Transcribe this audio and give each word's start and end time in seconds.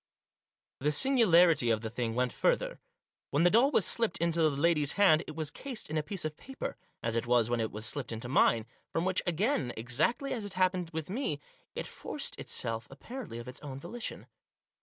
The 0.79 0.91
singularity 0.91 1.69
of 1.69 1.81
the 1.81 1.89
thing 1.91 2.15
went 2.15 2.33
further. 2.33 2.79
When 3.29 3.43
the 3.43 3.51
doll 3.51 3.69
was 3.69 3.85
slipped 3.85 4.17
into 4.17 4.41
the 4.41 4.49
lady's 4.49 4.93
hand 4.93 5.23
it 5.27 5.35
was 5.35 5.51
cased 5.51 5.91
in 5.91 5.97
a 5.99 6.01
piece 6.01 6.25
of 6.25 6.37
paper, 6.37 6.75
as 7.03 7.15
it 7.15 7.27
was 7.27 7.51
when 7.51 7.59
it 7.59 7.71
was 7.71 7.85
slipped 7.85 8.11
into 8.11 8.27
mine, 8.27 8.65
from, 8.91 9.05
which, 9.05 9.21
again 9.27 9.71
exactly 9.77 10.33
as 10.33 10.41
had 10.41 10.53
happened 10.53 10.89
with 10.89 11.11
me, 11.11 11.39
it 11.75 11.85
forced 11.85 12.39
itself 12.39 12.87
apparently 12.89 13.37
of 13.37 13.47
its 13.47 13.61
own 13.61 13.79
volition. 13.79 14.25